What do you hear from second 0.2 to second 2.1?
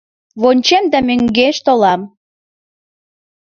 Вончем да мӧҥгеш толам.